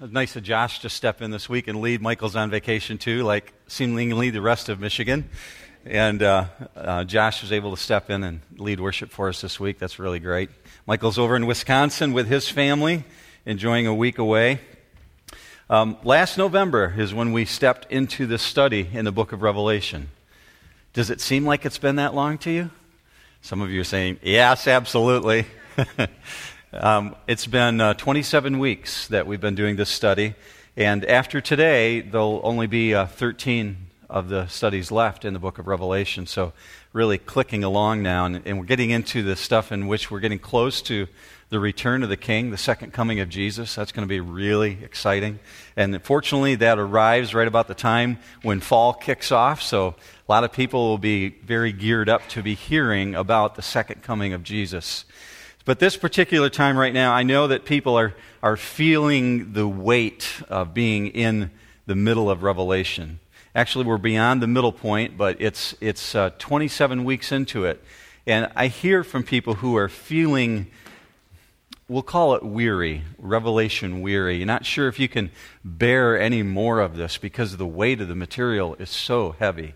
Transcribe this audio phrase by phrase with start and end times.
[0.00, 2.00] Nice of Josh to step in this week and lead.
[2.00, 5.28] Michael's on vacation too, like seemingly the rest of Michigan.
[5.84, 6.44] And uh,
[6.76, 9.80] uh, Josh was able to step in and lead worship for us this week.
[9.80, 10.50] That's really great.
[10.86, 13.02] Michael's over in Wisconsin with his family,
[13.44, 14.60] enjoying a week away.
[15.68, 20.10] Um, last November is when we stepped into this study in the book of Revelation.
[20.92, 22.70] Does it seem like it's been that long to you?
[23.42, 25.44] Some of you are saying, yes, absolutely.
[26.70, 30.34] Um, it's been uh, 27 weeks that we've been doing this study,
[30.76, 33.78] and after today, there'll only be uh, 13
[34.10, 36.26] of the studies left in the book of Revelation.
[36.26, 36.52] So,
[36.92, 40.38] really clicking along now, and, and we're getting into the stuff in which we're getting
[40.38, 41.06] close to
[41.48, 43.74] the return of the King, the second coming of Jesus.
[43.74, 45.38] That's going to be really exciting.
[45.74, 49.62] And fortunately, that arrives right about the time when fall kicks off.
[49.62, 49.94] So,
[50.28, 54.02] a lot of people will be very geared up to be hearing about the second
[54.02, 55.06] coming of Jesus.
[55.68, 60.40] But this particular time right now, I know that people are, are feeling the weight
[60.48, 61.50] of being in
[61.84, 63.20] the middle of Revelation.
[63.54, 67.84] Actually, we're beyond the middle point, but it's, it's uh, 27 weeks into it.
[68.26, 70.70] And I hear from people who are feeling,
[71.86, 74.38] we'll call it weary, Revelation weary.
[74.38, 75.30] You're not sure if you can
[75.62, 79.74] bear any more of this because the weight of the material is so heavy.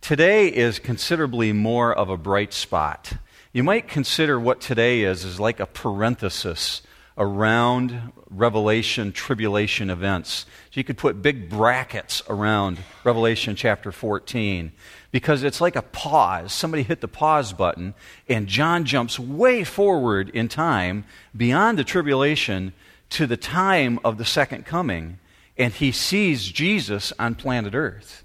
[0.00, 3.14] Today is considerably more of a bright spot.
[3.56, 6.82] You might consider what today is as like a parenthesis
[7.16, 10.44] around Revelation tribulation events.
[10.70, 14.72] So you could put big brackets around Revelation chapter 14
[15.10, 16.52] because it's like a pause.
[16.52, 17.94] Somebody hit the pause button,
[18.28, 22.74] and John jumps way forward in time beyond the tribulation
[23.08, 25.18] to the time of the second coming,
[25.56, 28.22] and he sees Jesus on planet Earth.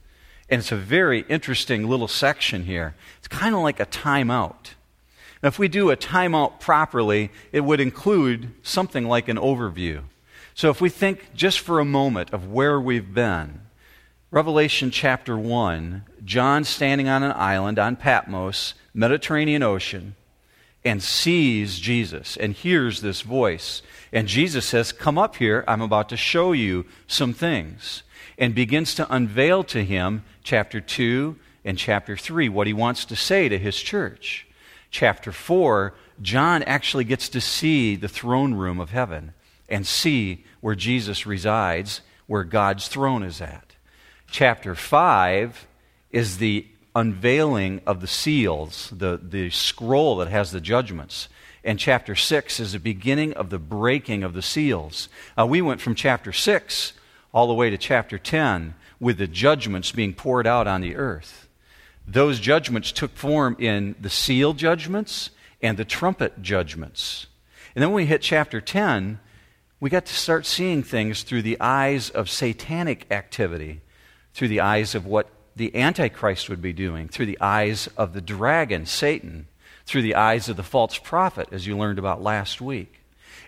[0.49, 2.95] And it's a very interesting little section here.
[3.19, 4.71] It's kind of like a timeout.
[5.41, 10.03] Now, if we do a timeout properly, it would include something like an overview.
[10.53, 13.61] So if we think just for a moment of where we've been,
[14.29, 20.15] Revelation chapter 1, John standing on an island on Patmos, Mediterranean Ocean,
[20.85, 23.81] and sees Jesus and hears this voice.
[24.11, 28.03] And Jesus says, Come up here, I'm about to show you some things.
[28.37, 31.35] And begins to unveil to him, chapter 2
[31.65, 34.47] and chapter 3, what he wants to say to his church
[34.91, 39.33] chapter 4, John actually gets to see the throne room of heaven
[39.67, 43.75] and see where Jesus resides, where God's throne is at.
[44.29, 45.67] Chapter 5
[46.11, 51.29] is the unveiling of the seals, the, the scroll that has the judgments.
[51.63, 55.07] And chapter 6 is the beginning of the breaking of the seals.
[55.39, 56.93] Uh, we went from chapter 6
[57.33, 61.40] all the way to chapter 10 with the judgments being poured out on the earth
[62.07, 65.29] those judgments took form in the seal judgments
[65.61, 67.27] and the trumpet judgments.
[67.75, 69.19] And then when we hit chapter 10,
[69.79, 73.81] we got to start seeing things through the eyes of satanic activity,
[74.33, 78.21] through the eyes of what the Antichrist would be doing, through the eyes of the
[78.21, 79.47] dragon, Satan,
[79.85, 83.01] through the eyes of the false prophet, as you learned about last week.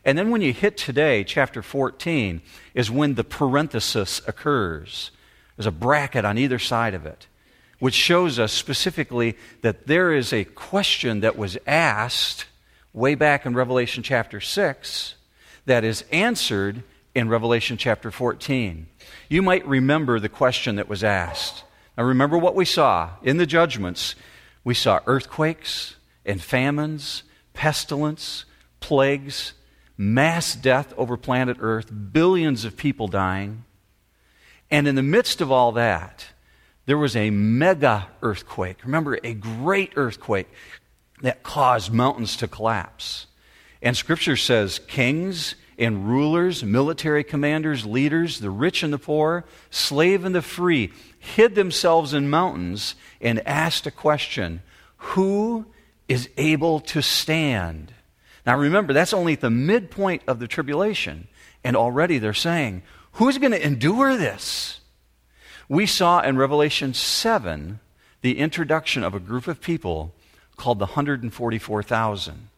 [0.06, 2.42] And then when you hit today, chapter 14,
[2.74, 5.12] is when the parenthesis occurs.
[5.56, 7.28] There's a bracket on either side of it
[7.84, 12.46] which shows us specifically that there is a question that was asked
[12.94, 15.16] way back in Revelation chapter 6
[15.66, 16.82] that is answered
[17.14, 18.88] in Revelation chapter 14.
[19.28, 21.66] You might remember the question that was asked.
[21.98, 24.16] Now, remember what we saw in the judgments.
[24.64, 28.46] We saw earthquakes and famines, pestilence,
[28.80, 29.52] plagues,
[29.98, 33.66] mass death over planet Earth, billions of people dying.
[34.72, 36.28] And in the midst of all that,
[36.86, 38.78] there was a mega earthquake.
[38.84, 40.50] Remember, a great earthquake
[41.22, 43.28] that caused mountains to collapse.
[43.82, 50.26] And scripture says kings and rulers, military commanders, leaders, the rich and the poor, slave
[50.26, 54.62] and the free, hid themselves in mountains and asked a question
[54.98, 55.66] Who
[56.08, 57.94] is able to stand?
[58.46, 61.28] Now remember, that's only at the midpoint of the tribulation.
[61.64, 62.84] And already they're saying,
[63.14, 64.82] Who's going to endure this?
[65.74, 67.80] We saw in Revelation 7
[68.22, 70.14] the introduction of a group of people
[70.56, 72.50] called the 144,000.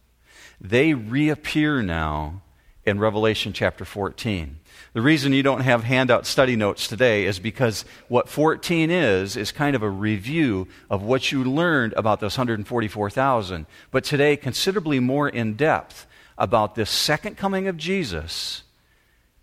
[0.60, 2.42] They reappear now
[2.84, 4.60] in Revelation chapter 14.
[4.92, 9.54] The reason you don't have handout study notes today is because what 14 is, is
[9.54, 13.66] kind of a review of what you learned about those 144,000.
[13.92, 16.06] But today, considerably more in depth
[16.38, 18.64] about this second coming of Jesus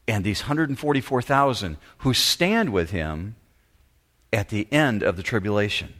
[0.06, 3.36] and these 144,000 who stand with him
[4.32, 5.92] at the end of the tribulation.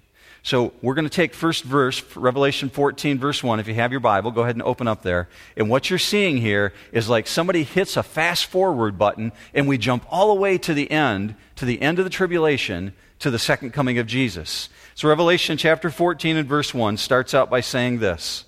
[0.45, 3.61] So we're going to take first verse, Revelation 14, verse 1.
[3.61, 5.29] If you have your Bible, go ahead and open up there.
[5.57, 9.79] And what you're seeing here is like somebody hits a fast forward button and we
[9.79, 13.39] jump all the way to the end, to the end of the tribulation, to the
[13.39, 14.69] second coming of Jesus.
[14.97, 18.45] So Revelation chapter 14 and verse 1 starts out by saying this.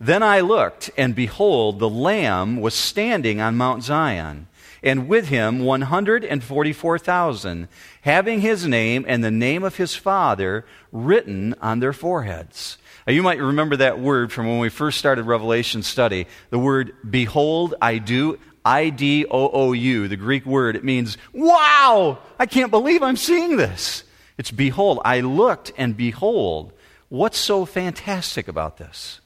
[0.00, 4.48] Then I looked, and behold, the Lamb was standing on Mount Zion
[4.84, 7.68] and with him 144,000,
[8.02, 12.78] having his name and the name of his Father written on their foreheads.
[13.06, 16.26] Now, you might remember that word from when we first started Revelation study.
[16.50, 20.76] The word behold, I do, I D O O U, the Greek word.
[20.76, 24.04] It means, wow, I can't believe I'm seeing this.
[24.38, 25.00] It's behold.
[25.04, 26.72] I looked and behold.
[27.08, 29.20] What's so fantastic about this?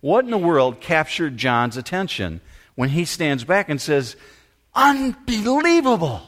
[0.00, 2.40] What in the world captured John's attention
[2.74, 4.16] when he stands back and says,
[4.74, 6.22] Unbelievable.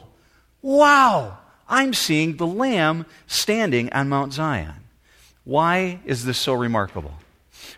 [0.61, 1.37] Wow.
[1.69, 4.75] I'm seeing the Lamb standing on Mount Zion.
[5.43, 7.13] Why is this so remarkable?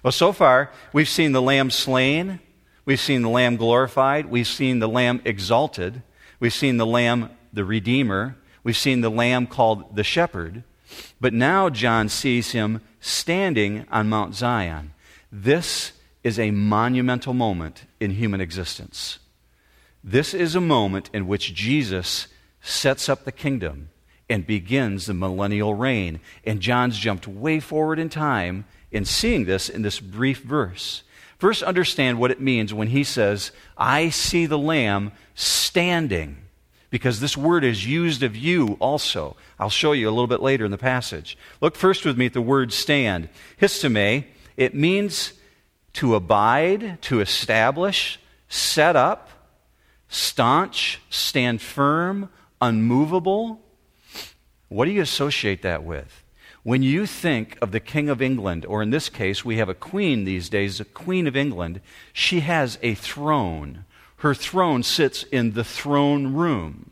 [0.04, 2.40] Well, so far, we've seen the Lamb slain,
[2.86, 6.02] we've seen the Lamb glorified, we've seen the Lamb exalted,
[6.40, 10.64] we've seen the Lamb the Redeemer, we've seen the Lamb called the Shepherd,
[11.20, 14.94] but now John sees him standing on Mount Zion.
[15.32, 15.94] This
[16.24, 19.20] is a monumental moment in human existence.
[20.04, 22.28] This is a moment in which Jesus
[22.62, 23.90] sets up the kingdom
[24.30, 26.20] and begins the millennial reign.
[26.46, 31.04] And John's jumped way forward in time in seeing this in this brief verse.
[31.38, 36.38] First, understand what it means when he says, I see the Lamb standing,
[36.90, 39.38] because this word is used of you also.
[39.58, 41.38] I'll show you a little bit later in the passage.
[41.62, 43.30] Look first with me at the word stand.
[43.58, 44.26] Histome,
[44.58, 45.34] it means
[45.94, 48.20] to abide, to establish,
[48.50, 49.30] set up,
[50.10, 52.30] staunch, stand firm,
[52.60, 53.62] unmovable.
[54.68, 56.24] What do you associate that with?
[56.64, 59.74] When you think of the King of England, or in this case, we have a
[59.74, 61.80] queen these days, a Queen of England,
[62.12, 63.86] she has a throne.
[64.18, 66.92] Her throne sits in the throne room.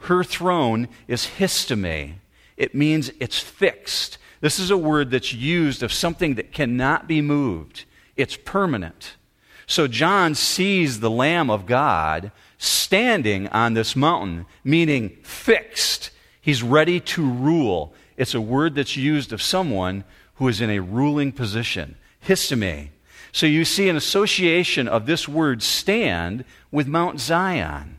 [0.00, 2.20] Her throne is histome.
[2.56, 4.18] It means it's fixed.
[4.40, 7.84] This is a word that's used of something that cannot be moved.
[8.16, 9.14] It's permanent.
[9.66, 16.10] So John sees the Lamb of God standing on this mountain, meaning fixed.
[16.40, 17.94] He's ready to rule.
[18.16, 20.04] It's a word that's used of someone
[20.36, 21.96] who is in a ruling position.
[22.20, 22.90] Histome.
[23.32, 27.98] So you see an association of this word stand with Mount Zion.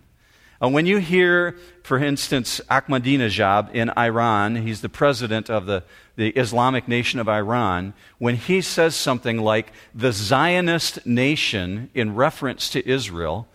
[0.66, 5.84] Uh, when you hear, for instance, Ahmadinejad in Iran, he's the president of the,
[6.16, 12.68] the Islamic nation of Iran, when he says something like the Zionist nation in reference
[12.70, 13.48] to Israel,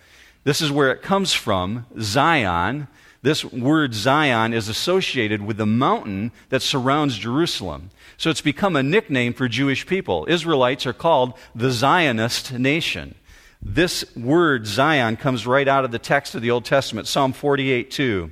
[0.45, 2.87] this is where it comes from, Zion.
[3.23, 7.91] This word Zion is associated with the mountain that surrounds Jerusalem.
[8.19, 10.27] So it's become a nickname for Jewish people.
[10.29, 13.17] Israelites are called the Zionist nation.
[13.63, 17.91] This word Zion comes right out of the text of the Old Testament, Psalm 48
[17.91, 18.31] 2.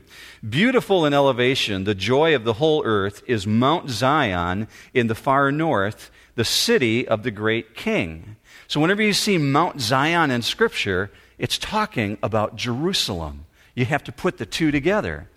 [0.48, 5.52] Beautiful in elevation, the joy of the whole earth is Mount Zion in the far
[5.52, 8.36] north, the city of the great king.
[8.69, 13.44] So whenever you see Mount Zion in Scripture, it's talking about Jerusalem.
[13.74, 15.28] You have to put the two together.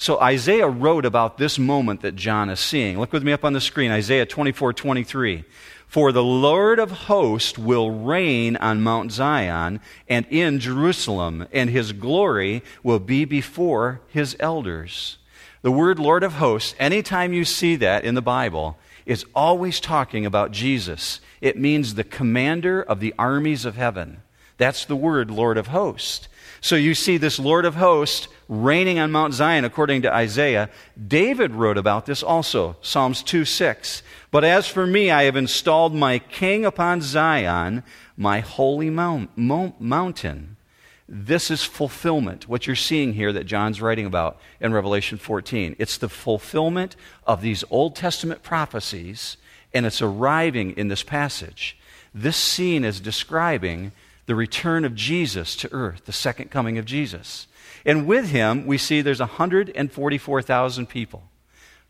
[0.00, 2.98] So Isaiah wrote about this moment that John is seeing.
[2.98, 5.44] Look with me up on the screen, Isaiah 24 23.
[5.88, 11.92] For the Lord of hosts will reign on Mount Zion and in Jerusalem, and his
[11.92, 15.18] glory will be before his elders.
[15.60, 20.24] The word Lord of hosts, anytime you see that in the Bible, is always talking
[20.24, 21.20] about Jesus.
[21.42, 24.22] It means the commander of the armies of heaven.
[24.56, 26.26] That's the word Lord of hosts.
[26.60, 30.68] So you see this Lord of hosts reigning on Mount Zion, according to Isaiah.
[31.08, 34.02] David wrote about this also, Psalms 2 6.
[34.30, 37.82] But as for me, I have installed my king upon Zion,
[38.16, 40.56] my holy mount, mountain.
[41.08, 45.74] This is fulfillment, what you're seeing here that John's writing about in Revelation 14.
[45.78, 46.94] It's the fulfillment
[47.26, 49.36] of these Old Testament prophecies,
[49.74, 51.76] and it's arriving in this passage.
[52.14, 53.90] This scene is describing
[54.30, 57.48] the return of Jesus to earth, the second coming of Jesus.
[57.84, 61.24] And with him, we see there's 144,000 people,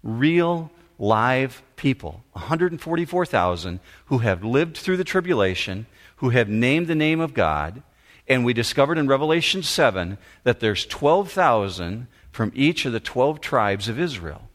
[0.02, 5.84] real, live people, 144,000 who have lived through the tribulation,
[6.16, 7.82] who have named the name of God.
[8.26, 13.86] And we discovered in Revelation 7 that there's 12,000 from each of the 12 tribes
[13.86, 14.48] of Israel,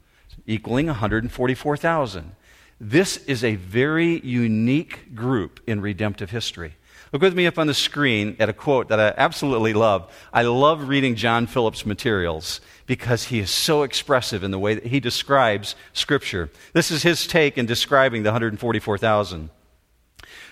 [0.44, 2.32] equaling 144,000.
[2.80, 6.74] This is a very unique group in redemptive history.
[7.12, 10.12] Look with me up on the screen at a quote that I absolutely love.
[10.32, 14.86] I love reading John Phillips' materials because he is so expressive in the way that
[14.86, 16.50] he describes Scripture.
[16.72, 19.50] This is his take in describing the 144,000.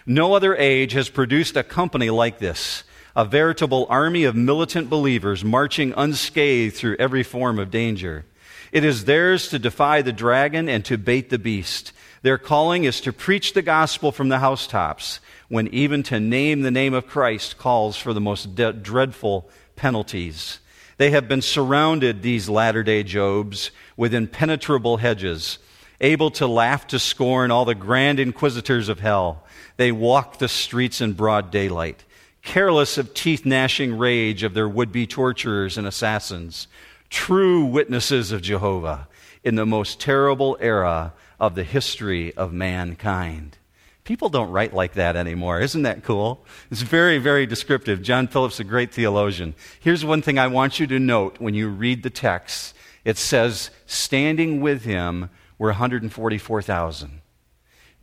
[0.07, 2.85] No other age has produced a company like this,
[3.17, 8.27] a veritable army of militant believers marching unscathed through every form of danger.
[8.71, 11.93] It is theirs to defy the dragon and to bait the beast.
[12.23, 16.71] Their calling is to preach the gospel from the housetops when even to name the
[16.71, 20.61] name of Christ calls for the most de- dreadful penalties.
[20.97, 25.59] They have been surrounded, these latter day Jobs, with impenetrable hedges,
[26.01, 29.45] able to laugh to scorn all the grand inquisitors of hell.
[29.77, 32.05] They walk the streets in broad daylight,
[32.43, 36.69] careless of teeth gnashing rage of their would be torturers and assassins,
[37.11, 39.09] true witnesses of Jehovah
[39.43, 43.59] in the most terrible era of the history of mankind.
[44.05, 45.61] People don't write like that anymore.
[45.61, 46.45] Isn't that cool?
[46.71, 48.03] It's very, very descriptive.
[48.03, 49.55] John Phillips, a great theologian.
[49.81, 53.71] Here's one thing I want you to note when you read the text it says,
[53.87, 57.21] standing with him were 144,000.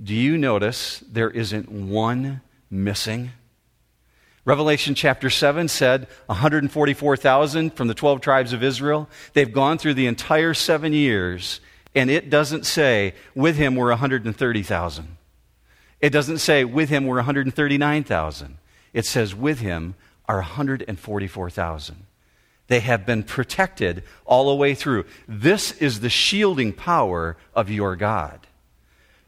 [0.02, 3.32] Do you notice there isn't one missing?
[4.46, 9.10] Revelation chapter 7 said 144,000 from the 12 tribes of Israel.
[9.34, 11.62] They've gone through the entire seven years,
[11.94, 15.18] and it doesn't say with him were 130,000.
[16.02, 18.58] It doesn't say with him were 139,000.
[18.94, 19.96] It says with him
[20.28, 22.06] are 144,000.
[22.68, 25.06] They have been protected all the way through.
[25.28, 28.48] This is the shielding power of your God.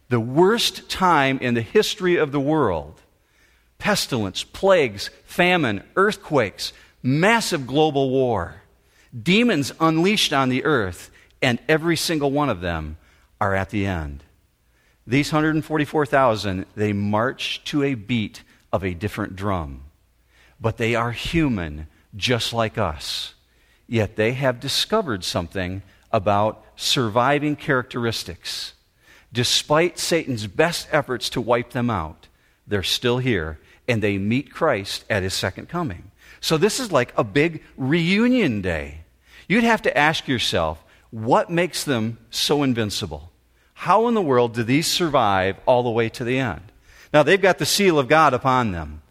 [0.09, 3.01] The worst time in the history of the world
[3.77, 8.61] pestilence, plagues, famine, earthquakes, massive global war,
[9.21, 11.11] demons unleashed on the earth,
[11.41, 12.97] and every single one of them
[13.41, 14.23] are at the end.
[15.05, 19.83] These 144,000, they march to a beat of a different drum.
[20.61, 23.33] But they are human, just like us.
[23.87, 25.81] Yet they have discovered something
[26.11, 28.73] about surviving characteristics.
[29.33, 32.27] Despite Satan's best efforts to wipe them out,
[32.65, 36.11] they're still here and they meet Christ at his second coming.
[36.39, 39.01] So this is like a big reunion day.
[39.49, 43.32] You'd have to ask yourself, what makes them so invincible?
[43.83, 46.71] How in the world do these survive all the way to the end?
[47.13, 49.01] Now, they've got the seal of God upon them,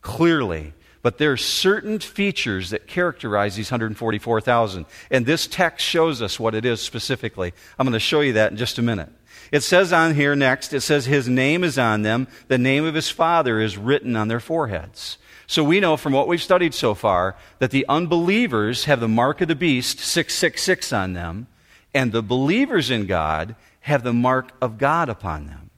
[0.00, 0.74] clearly.
[1.02, 4.86] But there are certain features that characterize these 144,000.
[5.10, 7.52] And this text shows us what it is specifically.
[7.76, 9.08] I'm going to show you that in just a minute.
[9.50, 12.28] It says on here next, it says, His name is on them.
[12.46, 15.18] The name of His Father is written on their foreheads.
[15.48, 19.40] So we know from what we've studied so far that the unbelievers have the mark
[19.40, 21.48] of the beast, 666, on them.
[21.92, 25.70] And the believers in God have the mark of God upon them.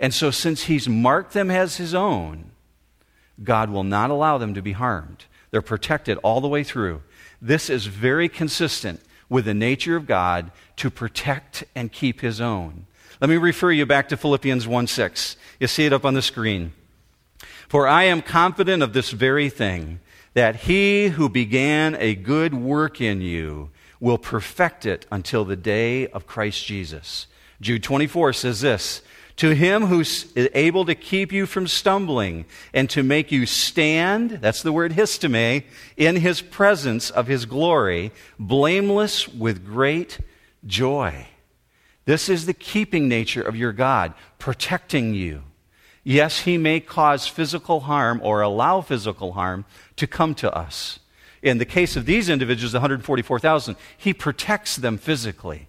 [0.00, 2.52] And so, since He's marked them as His own,
[3.42, 5.24] God will not allow them to be harmed.
[5.50, 7.02] They're protected all the way through.
[7.40, 12.86] This is very consistent with the nature of God to protect and keep His own.
[13.20, 15.36] Let me refer you back to Philippians 1 6.
[15.58, 16.72] You see it up on the screen.
[17.68, 20.00] For I am confident of this very thing,
[20.34, 26.06] that He who began a good work in you will perfect it until the day
[26.08, 27.26] of Christ Jesus.
[27.60, 29.02] Jude 24 says this
[29.36, 34.62] To him who's able to keep you from stumbling and to make you stand, that's
[34.62, 35.64] the word histome,
[35.96, 40.18] in his presence of his glory, blameless with great
[40.66, 41.26] joy.
[42.04, 45.42] This is the keeping nature of your God, protecting you.
[46.04, 51.00] Yes, he may cause physical harm or allow physical harm to come to us.
[51.42, 55.68] In the case of these individuals, 144,000, he protects them physically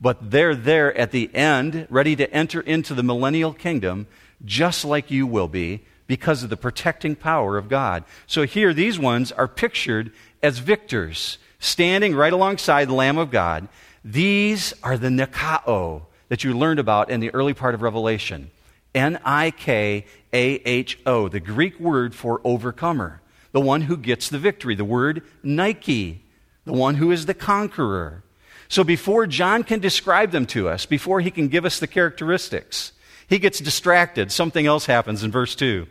[0.00, 4.06] but they're there at the end, ready to enter into the millennial kingdom,
[4.44, 8.04] just like you will be, because of the protecting power of God.
[8.26, 10.12] So here, these ones are pictured
[10.42, 13.68] as victors, standing right alongside the Lamb of God.
[14.04, 18.50] These are the Nikao that you learned about in the early part of Revelation.
[18.94, 23.20] N I K A H O, the Greek word for overcomer,
[23.52, 26.24] the one who gets the victory, the word Nike,
[26.64, 28.22] the one who is the conqueror.
[28.68, 32.92] So before John can describe them to us, before he can give us the characteristics,
[33.28, 34.32] he gets distracted.
[34.32, 35.86] Something else happens in verse 2.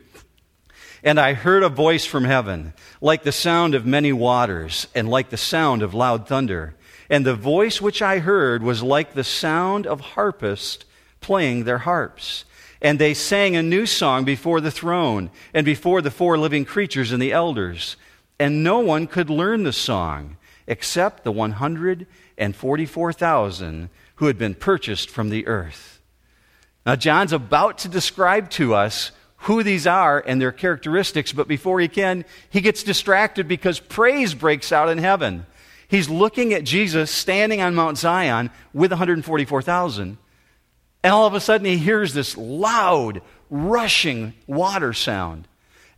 [1.03, 5.29] And I heard a voice from heaven, like the sound of many waters, and like
[5.29, 6.75] the sound of loud thunder.
[7.09, 10.83] And the voice which I heard was like the sound of harpists
[11.21, 12.45] playing their harps.
[12.81, 17.11] And they sang a new song before the throne, and before the four living creatures
[17.11, 17.97] and the elders.
[18.39, 20.37] And no one could learn the song
[20.67, 26.01] except the 144,000 who had been purchased from the earth.
[26.85, 31.79] Now, John's about to describe to us who these are and their characteristics, but before
[31.79, 35.45] he can, he gets distracted because praise breaks out in heaven.
[35.87, 40.17] He's looking at Jesus standing on Mount Zion with 144,000.
[41.03, 45.47] And all of a sudden, he hears this loud, rushing water sound.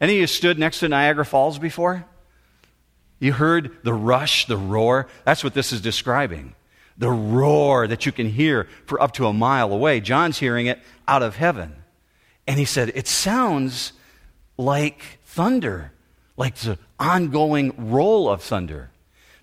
[0.02, 2.06] Any of you stood next to Niagara Falls before?
[3.20, 5.08] You heard the rush, the roar?
[5.26, 6.54] That's what this is describing.
[6.98, 10.00] The roar that you can hear for up to a mile away.
[10.00, 11.76] John's hearing it out of heaven.
[12.48, 13.94] And he said, It sounds
[14.58, 15.92] like thunder,
[16.38, 18.92] like the ongoing roll of thunder.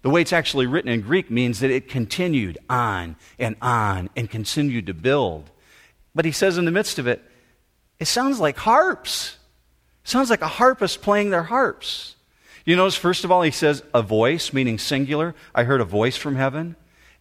[0.03, 4.29] The way it's actually written in Greek means that it continued on and on and
[4.29, 5.51] continued to build.
[6.15, 7.23] But he says in the midst of it,
[7.99, 9.39] it sounds like harps.
[10.05, 12.14] It sounds like a harpist playing their harps.
[12.65, 15.35] You notice, first of all, he says a voice, meaning singular.
[15.55, 16.77] I heard a voice from heaven.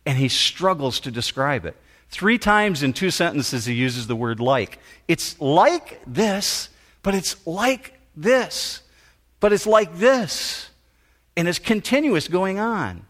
[0.06, 1.76] And he struggles to describe it.
[2.10, 4.80] Three times in two sentences, he uses the word like.
[5.08, 6.70] It's like this,
[7.02, 8.82] but it's like this,
[9.40, 10.70] but it's like this.
[11.36, 13.06] And it's continuous going on.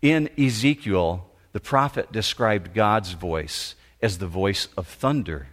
[0.00, 5.48] In Ezekiel, the prophet described God's voice as the voice of thunder.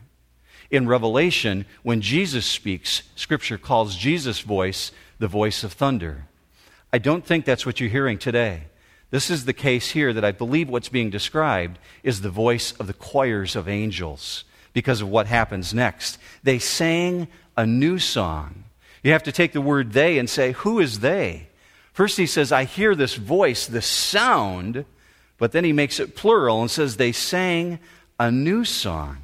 [0.69, 6.25] In Revelation, when Jesus speaks, Scripture calls Jesus' voice the voice of thunder.
[6.91, 8.63] I don't think that's what you're hearing today.
[9.09, 12.87] This is the case here that I believe what's being described is the voice of
[12.87, 14.43] the choirs of angels
[14.73, 16.17] because of what happens next.
[16.43, 18.65] They sang a new song.
[19.03, 21.47] You have to take the word they and say, Who is they?
[21.93, 24.85] First, he says, I hear this voice, this sound,
[25.37, 27.79] but then he makes it plural and says, They sang
[28.19, 29.17] a new song.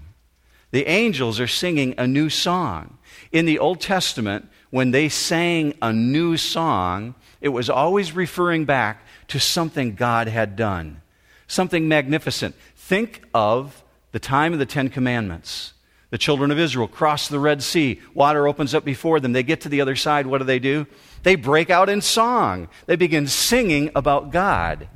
[0.72, 2.98] The angels are singing a new song.
[3.32, 9.04] In the Old Testament, when they sang a new song, it was always referring back
[9.28, 11.00] to something God had done,
[11.46, 12.56] something magnificent.
[12.76, 15.74] Think of the time of the Ten Commandments.
[16.10, 18.02] The children of Israel cross the Red Sea.
[18.16, 19.34] Water opens up before them.
[19.34, 20.26] They get to the other side.
[20.26, 20.88] What do they do?
[21.22, 22.68] They break out in song.
[22.88, 24.88] They begin singing about God.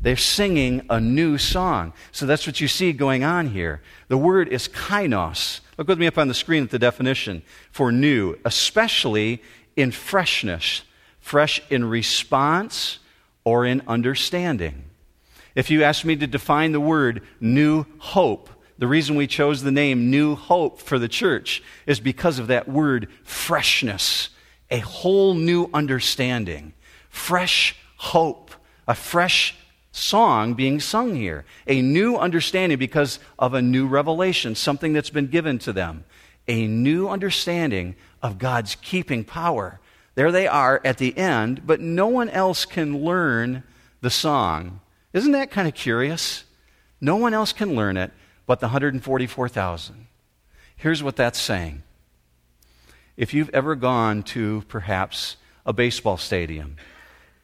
[0.00, 1.94] They're singing a new song.
[2.12, 3.82] So that's what you see going on here.
[4.06, 5.62] The word is kainos.
[5.78, 9.42] Look with me up on the screen at the definition for new, especially
[9.76, 10.82] in freshness,
[11.20, 12.98] fresh in response
[13.44, 14.84] or in understanding.
[15.54, 19.72] If you ask me to define the word new hope, the reason we chose the
[19.72, 24.28] name New Hope for the church is because of that word freshness,
[24.70, 26.74] a whole new understanding,
[27.08, 28.50] fresh hope,
[28.86, 29.54] a fresh
[29.96, 35.28] song being sung here, a new understanding because of a new revelation, something that's been
[35.28, 36.04] given to them,
[36.48, 39.80] a new understanding of God's keeping power
[40.16, 43.62] there they are at the end, but no one else can learn
[44.00, 44.80] the song.
[45.12, 46.44] Isn't that kind of curious?
[47.00, 48.12] No one else can learn it
[48.46, 50.06] but the 144,000.
[50.76, 51.82] Here's what that's saying.
[53.16, 56.76] If you've ever gone to perhaps a baseball stadium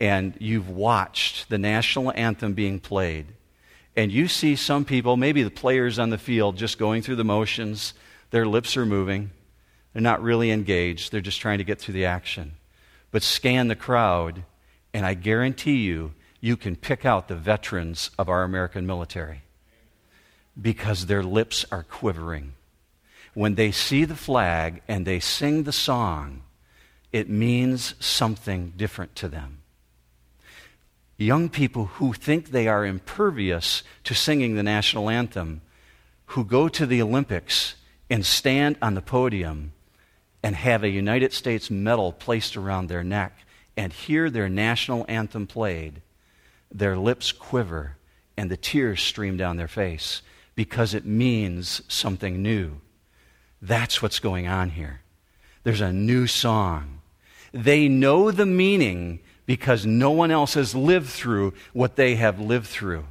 [0.03, 3.25] and you've watched the national anthem being played,
[3.97, 7.25] and you see some people, maybe the players on the field, just going through the
[7.25, 7.95] motions,
[8.31, 9.31] their lips are moving,
[9.95, 12.57] they're not really engaged, they're just trying to get through the action
[13.13, 14.43] but scan the crowd,
[14.93, 19.43] and I guarantee you, you can pick out the veterans of our American military
[20.61, 22.55] because their lips are quivering.
[23.35, 26.43] When they see the flag and they sing the song,
[27.13, 29.62] it means something different to them.
[31.23, 35.63] Young people who think they are impervious to singing the national anthem,
[36.27, 37.77] who go to the Olympics
[38.11, 39.73] and stand on the podium
[40.43, 43.39] and have a United States medal placed around their neck
[43.77, 46.03] and hear their national anthem played,
[46.71, 47.97] their lips quiver
[48.37, 50.23] and the tears stream down their face
[50.55, 52.81] because it means something new.
[53.61, 55.03] That's what's going on here.
[55.63, 57.01] There's a new song.
[57.53, 62.67] They know the meaning because no one else has lived through what they have lived
[62.67, 63.05] through.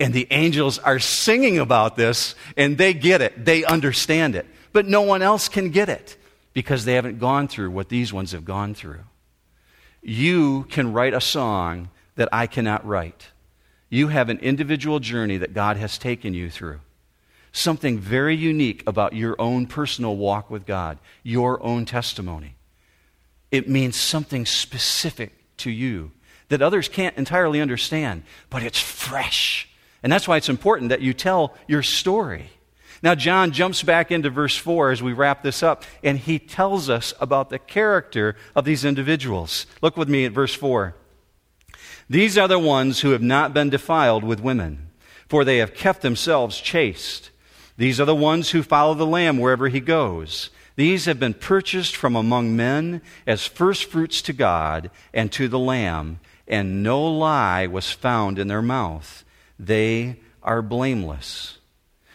[0.00, 4.86] And the angels are singing about this and they get it, they understand it, but
[4.86, 6.16] no one else can get it
[6.54, 9.04] because they haven't gone through what these ones have gone through.
[10.02, 13.28] You can write a song that I cannot write.
[13.90, 16.80] You have an individual journey that God has taken you through.
[17.52, 22.54] Something very unique about your own personal walk with God, your own testimony.
[23.50, 26.12] It means something specific to you
[26.48, 29.68] that others can't entirely understand, but it's fresh.
[30.02, 32.50] And that's why it's important that you tell your story.
[33.02, 36.90] Now, John jumps back into verse 4 as we wrap this up, and he tells
[36.90, 39.66] us about the character of these individuals.
[39.82, 40.96] Look with me at verse 4.
[42.10, 44.90] These are the ones who have not been defiled with women,
[45.28, 47.30] for they have kept themselves chaste.
[47.76, 50.50] These are the ones who follow the Lamb wherever he goes.
[50.78, 56.20] These have been purchased from among men as firstfruits to God and to the Lamb,
[56.46, 59.24] and no lie was found in their mouth.
[59.58, 61.58] They are blameless.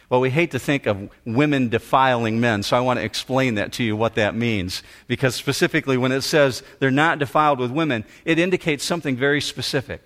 [0.10, 3.74] Well, we hate to think of women defiling men, so I want to explain that
[3.74, 4.82] to you what that means.
[5.10, 10.06] Because specifically, when it says they're not defiled with women, it indicates something very specific.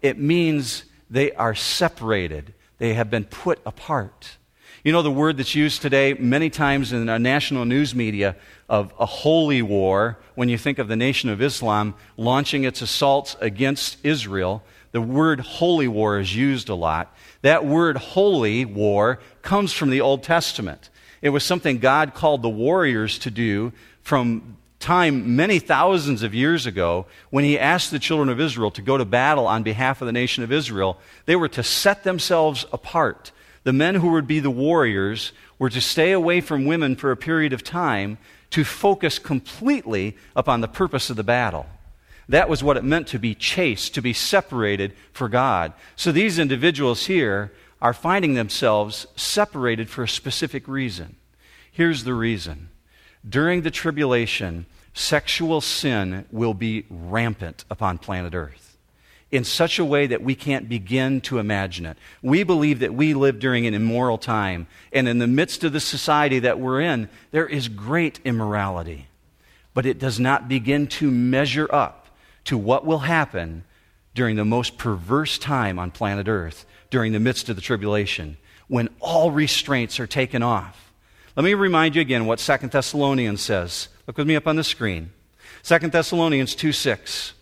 [0.00, 4.37] It means they are separated, they have been put apart.
[4.84, 8.36] You know the word that's used today many times in our national news media
[8.68, 13.36] of a holy war, when you think of the Nation of Islam launching its assaults
[13.40, 14.62] against Israel,
[14.92, 17.12] the word holy war is used a lot.
[17.42, 20.90] That word holy war comes from the Old Testament.
[21.22, 26.66] It was something God called the warriors to do from time many thousands of years
[26.66, 30.06] ago when he asked the children of Israel to go to battle on behalf of
[30.06, 30.98] the nation of Israel.
[31.26, 33.32] They were to set themselves apart.
[33.68, 37.18] The men who would be the warriors were to stay away from women for a
[37.18, 38.16] period of time
[38.48, 41.66] to focus completely upon the purpose of the battle.
[42.30, 45.74] That was what it meant to be chaste, to be separated for God.
[45.96, 47.52] So these individuals here
[47.82, 51.16] are finding themselves separated for a specific reason.
[51.70, 52.70] Here's the reason
[53.28, 58.67] during the tribulation, sexual sin will be rampant upon planet Earth
[59.30, 61.98] in such a way that we can't begin to imagine it.
[62.22, 65.80] We believe that we live during an immoral time, and in the midst of the
[65.80, 69.06] society that we're in, there is great immorality.
[69.74, 72.06] But it does not begin to measure up
[72.44, 73.64] to what will happen
[74.14, 78.88] during the most perverse time on planet Earth, during the midst of the tribulation, when
[79.00, 80.88] all restraints are taken off
[81.38, 83.86] let me remind you again what Second Thessalonians says.
[84.08, 85.12] Look with me up on the screen.
[85.62, 87.32] Second Thessalonians 2 6.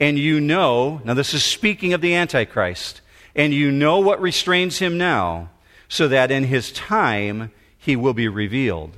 [0.00, 3.00] And you know, now this is speaking of the Antichrist,
[3.34, 5.50] and you know what restrains him now,
[5.88, 8.96] so that in his time he will be revealed.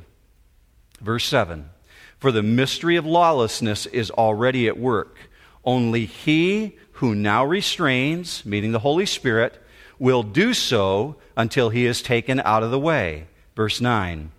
[1.00, 1.70] Verse 7
[2.18, 5.16] For the mystery of lawlessness is already at work.
[5.64, 9.62] Only he who now restrains, meaning the Holy Spirit,
[9.98, 13.26] will do so until he is taken out of the way.
[13.54, 14.32] Verse 9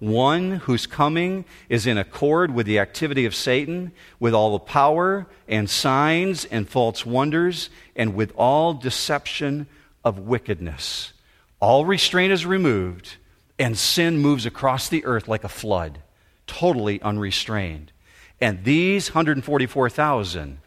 [0.00, 5.26] one whose coming is in accord with the activity of Satan, with all the power
[5.46, 9.66] and signs and false wonders, and with all deception
[10.02, 11.12] of wickedness.
[11.60, 13.16] All restraint is removed,
[13.58, 15.98] and sin moves across the earth like a flood,
[16.46, 17.92] totally unrestrained.
[18.40, 20.58] And these 144,000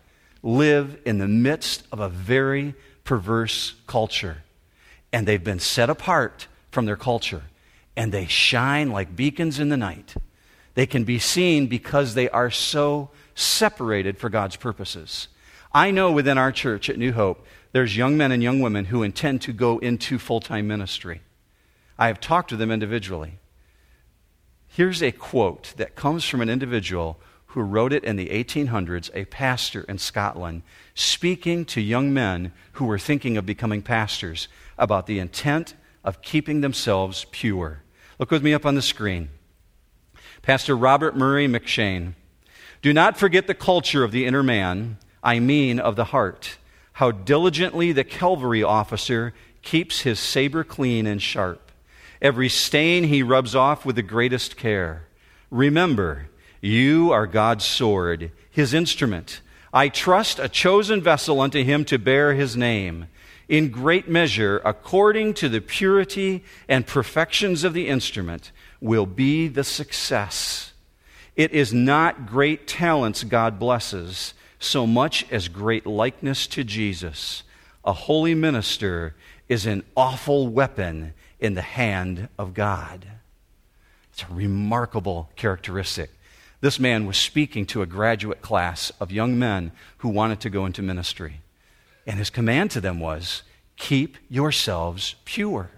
[0.43, 4.43] live in the midst of a very perverse culture,
[5.11, 7.43] and they've been set apart from their culture
[7.95, 10.15] and they shine like beacons in the night.
[10.75, 15.27] They can be seen because they are so separated for God's purposes.
[15.73, 19.03] I know within our church at New Hope, there's young men and young women who
[19.03, 21.21] intend to go into full time ministry.
[21.97, 23.39] I have talked to them individually.
[24.67, 29.25] Here's a quote that comes from an individual who wrote it in the 1800s, a
[29.25, 30.63] pastor in Scotland,
[30.95, 36.61] speaking to young men who were thinking of becoming pastors about the intent of keeping
[36.61, 37.81] themselves pure.
[38.19, 39.29] Look with me up on the screen.
[40.41, 42.15] Pastor Robert Murray M'Cheyne.
[42.81, 46.57] Do not forget the culture of the inner man, I mean of the heart.
[46.93, 51.71] How diligently the Calvary officer keeps his saber clean and sharp.
[52.21, 55.07] Every stain he rubs off with the greatest care.
[55.49, 56.29] Remember,
[56.61, 59.41] you are God's sword, his instrument.
[59.73, 63.07] I trust a chosen vessel unto him to bear his name
[63.53, 69.63] in great measure, according to the purity and perfections of the instrument, will be the
[69.63, 70.73] success.
[71.35, 77.43] It is not great talents God blesses so much as great likeness to Jesus.
[77.85, 79.13] A holy minister
[79.47, 83.05] is an awful weapon in the hand of God.
[84.13, 86.09] It's a remarkable characteristic.
[86.61, 90.65] This man was speaking to a graduate class of young men who wanted to go
[90.65, 91.41] into ministry.
[92.05, 93.43] And his command to them was
[93.77, 95.69] keep yourselves pure.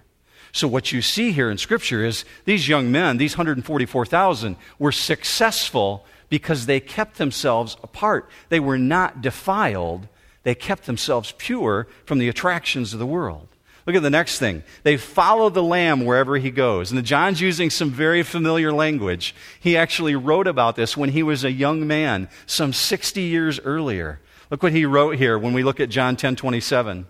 [0.52, 6.06] So, what you see here in Scripture is these young men, these 144,000, were successful
[6.30, 8.30] because they kept themselves apart.
[8.50, 10.08] They were not defiled,
[10.44, 13.50] they kept themselves pure from the attractions of the world.
[13.86, 14.64] Look at the next thing.
[14.84, 16.92] They follow the Lamb wherever he goes.
[16.92, 19.36] And John's using some very familiar language.
[19.60, 24.20] He actually wrote about this when he was a young man, some 60 years earlier.
[24.50, 27.08] Look what he wrote here when we look at John 10 27.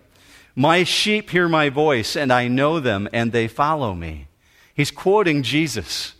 [0.54, 4.28] My sheep hear my voice, and I know them, and they follow me.
[4.74, 6.14] He's quoting Jesus.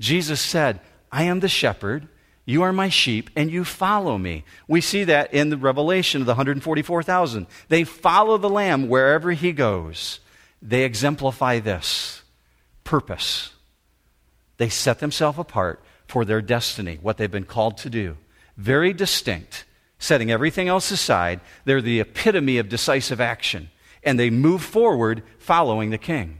[0.00, 0.80] Jesus said,
[1.10, 2.08] I am the shepherd,
[2.44, 4.44] you are my sheep, and you follow me.
[4.66, 7.46] We see that in the revelation of the 144,000.
[7.68, 10.20] They follow the Lamb wherever he goes.
[10.60, 12.22] They exemplify this
[12.82, 13.52] purpose.
[14.56, 18.16] They set themselves apart for their destiny, what they've been called to do.
[18.56, 19.64] Very distinct,
[20.02, 21.40] setting everything else aside.
[21.64, 23.70] They're the epitome of decisive action,
[24.02, 26.38] and they move forward following the king.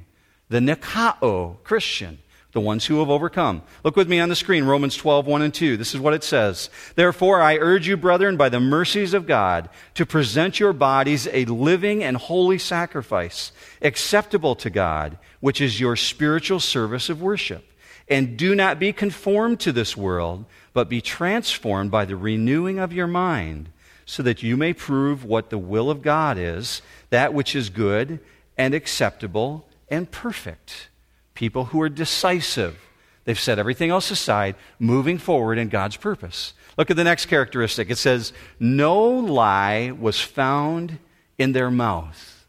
[0.49, 2.19] The Nikao Christian
[2.53, 3.63] the ones who have overcome.
[3.83, 5.79] Look with me on the screen, Romans 12, 1 and 2.
[5.79, 6.69] This is what it says.
[6.95, 11.47] Therefore, I urge you, brethren, by the mercies of God, to present your bodies a
[11.47, 17.67] living and holy sacrifice, acceptable to God, which is your spiritual service of worship.
[18.07, 22.93] And do not be conformed to this world, but be transformed by the renewing of
[22.93, 23.69] your mind,
[24.07, 28.21] so that you may prove what the will of God is, that which is good
[28.57, 30.89] and acceptable and perfect
[31.35, 32.79] people who are decisive.
[33.25, 36.55] They've set everything else aside, moving forward in God's purpose.
[36.77, 37.91] Look at the next characteristic.
[37.91, 40.99] It says, No lie was found
[41.39, 42.47] in their mouth.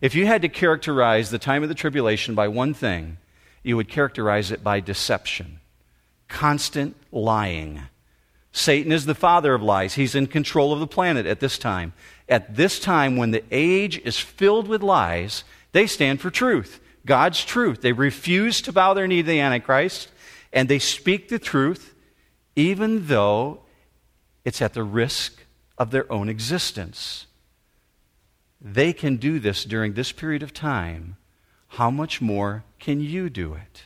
[0.00, 3.18] If you had to characterize the time of the tribulation by one thing,
[3.62, 5.60] you would characterize it by deception,
[6.34, 7.80] constant lying.
[8.50, 9.94] Satan is the father of lies.
[9.94, 11.92] He's in control of the planet at this time.
[12.28, 16.80] At this time, when the age is filled with lies, they stand for truth.
[17.06, 17.82] God's truth.
[17.82, 20.08] They refuse to bow their knee to the Antichrist,
[20.52, 21.94] and they speak the truth
[22.56, 23.60] even though
[24.44, 25.44] it's at the risk
[25.78, 27.26] of their own existence.
[28.60, 31.16] They can do this during this period of time.
[31.68, 33.84] How much more can you do it?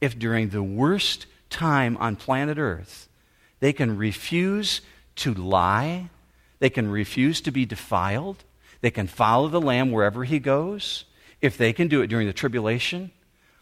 [0.00, 3.08] If during the worst time on planet Earth,
[3.60, 4.80] they can refuse
[5.16, 6.08] to lie,
[6.58, 8.42] they can refuse to be defiled,
[8.80, 11.04] they can follow the Lamb wherever he goes,
[11.40, 13.12] if they can do it during the tribulation,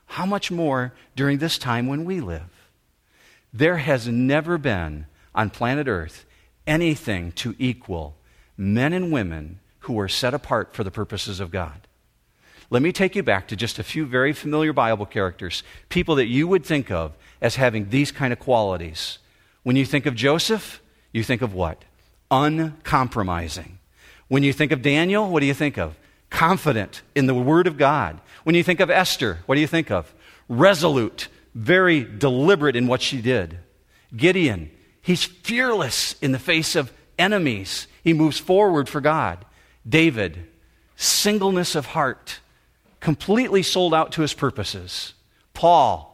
[0.07, 2.69] how much more during this time when we live?
[3.53, 6.25] There has never been on planet Earth
[6.67, 8.17] anything to equal
[8.57, 11.87] men and women who are set apart for the purposes of God.
[12.71, 16.27] Let me take you back to just a few very familiar Bible characters, people that
[16.27, 19.19] you would think of as having these kind of qualities.
[19.63, 21.85] When you think of Joseph, you think of what?
[22.31, 23.79] Uncompromising.
[24.29, 25.97] When you think of Daniel, what do you think of?
[26.31, 28.21] confident in the Word of God.
[28.45, 30.13] When you think of Esther, what do you think of?
[30.49, 33.59] Resolute, very deliberate in what she did.
[34.17, 34.71] Gideon,
[35.03, 37.87] he's fearless in the face of enemies.
[38.03, 39.45] He moves forward for God.
[39.87, 40.47] David,
[40.97, 42.41] singleness of heart,
[43.01, 45.15] completely sold out to his purposes.
[45.53, 46.10] Paul,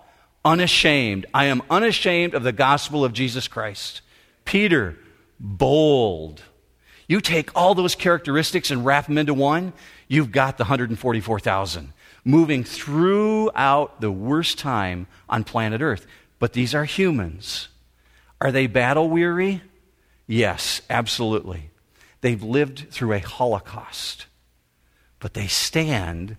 [0.46, 1.26] unashamed.
[1.34, 4.00] I am unashamed of the gospel of Jesus Christ.
[4.44, 4.96] Peter,
[5.40, 6.42] bold.
[7.08, 9.72] You take all those characteristics and wrap them into one,
[10.08, 11.92] you've got the 144,000
[12.24, 16.06] moving throughout the worst time on planet Earth.
[16.38, 17.68] But these are humans.
[18.40, 19.62] Are they battle weary?
[20.26, 21.70] Yes, absolutely.
[22.20, 24.26] They've lived through a Holocaust,
[25.20, 26.36] but they stand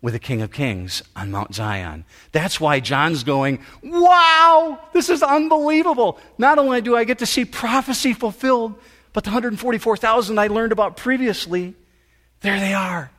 [0.00, 2.04] with the King of Kings on Mount Zion.
[2.32, 6.18] That's why John's going, Wow, this is unbelievable.
[6.38, 8.74] Not only do I get to see prophecy fulfilled,
[9.12, 11.74] but the 144,000 I learned about previously
[12.40, 13.10] there they are.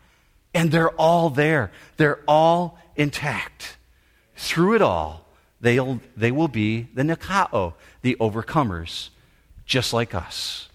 [0.53, 1.71] And they're all there.
[1.97, 3.77] They're all intact.
[4.35, 5.25] Through it all,
[5.61, 9.09] they'll, they will be the Nikao, the overcomers,
[9.65, 10.69] just like us.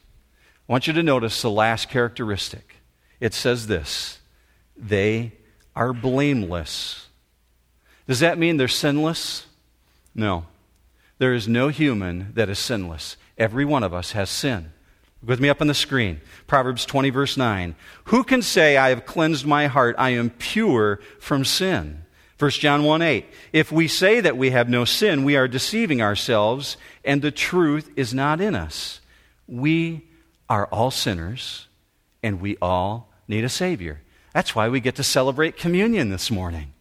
[0.68, 2.76] I want you to notice the last characteristic.
[3.20, 4.18] It says this
[4.76, 5.32] they
[5.74, 7.06] are blameless.
[8.06, 9.46] Does that mean they're sinless?
[10.14, 10.46] No.
[11.18, 13.16] There is no human that is sinless.
[13.38, 14.72] Every one of us has sin
[15.24, 16.20] Look with me up on the screen.
[16.46, 17.74] Proverbs 20, verse 9.
[18.04, 22.04] Who can say, I have cleansed my heart, I am pure from sin?
[22.38, 23.24] 1 John 1 8.
[23.50, 27.90] If we say that we have no sin, we are deceiving ourselves, and the truth
[27.96, 29.00] is not in us.
[29.46, 30.04] We
[30.50, 31.68] are all sinners,
[32.22, 34.02] and we all need a Savior.
[34.34, 36.72] That's why we get to celebrate communion this morning,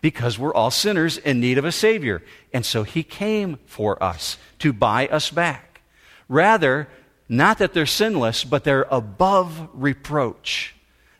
[0.00, 2.22] because we're all sinners in need of a Savior.
[2.52, 5.82] And so He came for us to buy us back.
[6.28, 6.88] Rather,
[7.28, 10.74] not that they're sinless, but they're above reproach.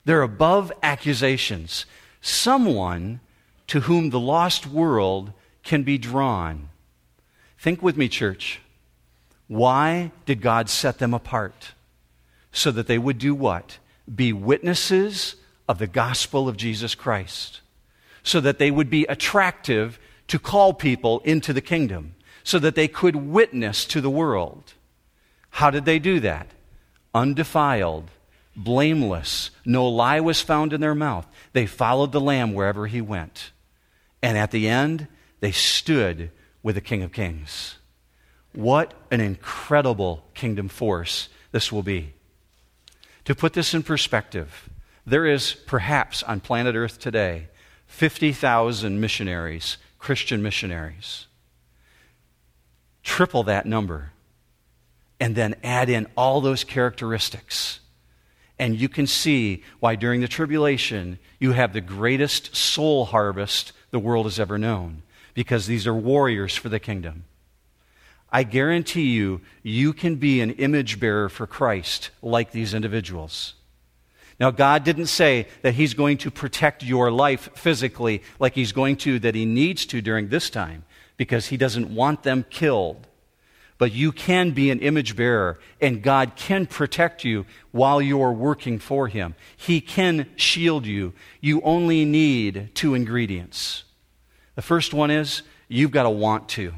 [0.06, 1.84] They're above accusations.
[2.22, 3.20] Someone
[3.66, 6.70] to whom the lost world can be drawn.
[7.58, 8.62] Think with me, church.
[9.48, 11.72] Why did God set them apart?
[12.52, 13.76] So that they would do what?
[14.12, 15.36] Be witnesses
[15.68, 17.60] of the gospel of Jesus Christ.
[18.22, 22.14] So that they would be attractive to call people into the kingdom.
[22.42, 24.74] So that they could witness to the world.
[25.50, 26.48] How did they do that?
[27.14, 28.10] Undefiled,
[28.56, 29.50] blameless.
[29.64, 31.26] No lie was found in their mouth.
[31.52, 33.50] They followed the Lamb wherever he went.
[34.22, 35.08] And at the end,
[35.40, 36.30] they stood
[36.62, 37.76] with the King of Kings.
[38.52, 42.14] What an incredible kingdom force this will be.
[43.26, 44.67] To put this in perspective,
[45.08, 47.48] there is perhaps on planet Earth today
[47.86, 51.26] 50,000 missionaries Christian missionaries.
[53.02, 54.12] Triple that number.
[55.20, 57.80] And then add in all those characteristics.
[58.58, 63.98] And you can see why during the tribulation you have the greatest soul harvest the
[63.98, 65.02] world has ever known.
[65.34, 67.24] Because these are warriors for the kingdom.
[68.30, 73.54] I guarantee you, you can be an image bearer for Christ like these individuals.
[74.40, 78.96] Now, God didn't say that He's going to protect your life physically like He's going
[78.98, 80.84] to, that He needs to during this time,
[81.16, 83.06] because He doesn't want them killed.
[83.78, 88.78] But you can be an image bearer, and God can protect you while you're working
[88.78, 89.34] for Him.
[89.56, 91.14] He can shield you.
[91.40, 93.84] You only need two ingredients.
[94.54, 96.74] The first one is you've got to want to.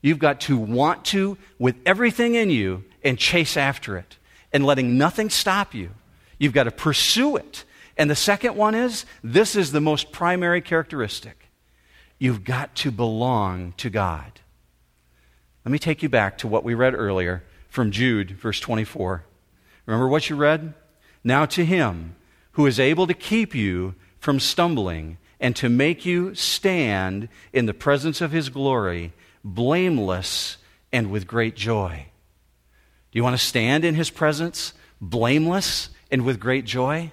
[0.00, 4.18] You've got to want to with everything in you and chase after it
[4.52, 5.90] and letting nothing stop you.
[6.38, 7.64] You've got to pursue it.
[7.96, 11.50] And the second one is this is the most primary characteristic.
[12.18, 14.40] You've got to belong to God.
[15.64, 19.24] Let me take you back to what we read earlier from Jude, verse 24.
[19.86, 20.74] Remember what you read?
[21.22, 22.16] Now to him
[22.52, 27.74] who is able to keep you from stumbling and to make you stand in the
[27.74, 29.12] presence of his glory
[29.44, 30.56] blameless
[30.92, 32.06] and with great joy.
[33.10, 37.12] Do you want to stand in his presence blameless and with great joy?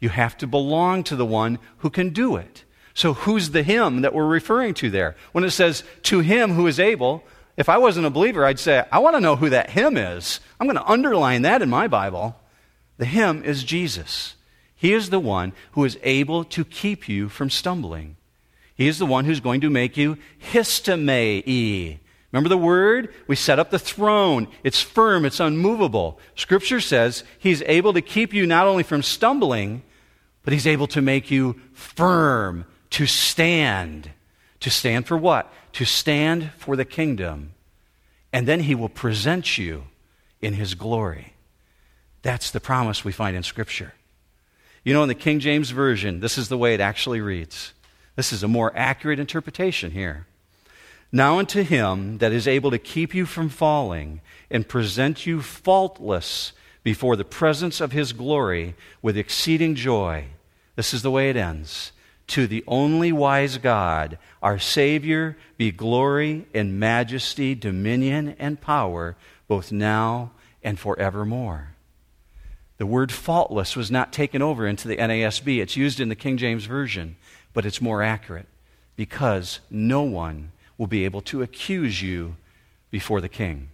[0.00, 2.64] You have to belong to the one who can do it.
[2.94, 5.16] So, who's the him that we're referring to there?
[5.32, 7.24] When it says, to him who is able,
[7.56, 10.40] if I wasn't a believer, I'd say, I want to know who that him is.
[10.58, 12.36] I'm going to underline that in my Bible.
[12.96, 14.36] The him is Jesus.
[14.74, 18.16] He is the one who is able to keep you from stumbling.
[18.74, 20.18] He is the one who's going to make you
[20.52, 21.98] histemi.
[22.32, 23.12] Remember the word?
[23.26, 24.48] We set up the throne.
[24.62, 26.20] It's firm, it's unmovable.
[26.34, 29.82] Scripture says he's able to keep you not only from stumbling,
[30.42, 34.10] but he's able to make you firm, to stand.
[34.60, 35.52] To stand for what?
[35.74, 37.54] To stand for the kingdom.
[38.32, 39.84] And then he will present you
[40.42, 41.34] in his glory.
[42.22, 43.94] That's the promise we find in Scripture.
[44.84, 47.72] You know, in the King James Version, this is the way it actually reads.
[48.16, 50.26] This is a more accurate interpretation here.
[51.10, 56.52] Now unto him that is able to keep you from falling and present you faultless
[56.82, 60.26] before the presence of his glory with exceeding joy.
[60.76, 61.92] This is the way it ends.
[62.28, 69.16] To the only wise God, our Savior, be glory and majesty, dominion and power,
[69.48, 71.74] both now and forevermore.
[72.76, 75.60] The word faultless was not taken over into the NASB.
[75.60, 77.16] It's used in the King James Version
[77.58, 78.46] but it's more accurate
[78.94, 82.36] because no one will be able to accuse you
[82.90, 83.68] before the king.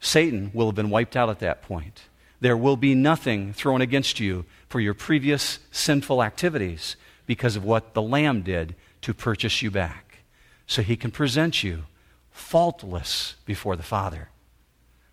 [0.00, 2.02] Satan will have been wiped out at that point.
[2.40, 7.94] There will be nothing thrown against you for your previous sinful activities because of what
[7.94, 10.18] the Lamb did to purchase you back.
[10.66, 11.84] So he can present you
[12.32, 14.28] faultless before the Father.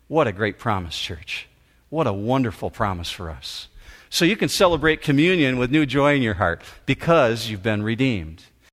[0.08, 1.48] What a great promise, church.
[1.88, 3.68] What a wonderful promise for us.
[4.08, 8.42] So you can celebrate communion with new joy in your heart because you've been redeemed.